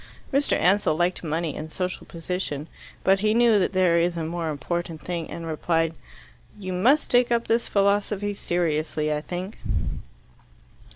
[0.33, 0.57] Mr.
[0.57, 2.67] Ansell liked money and social position.
[3.03, 5.93] But he knew that there is a more important thing, and replied,
[6.57, 9.59] "You must take up this philosophy seriously, I think."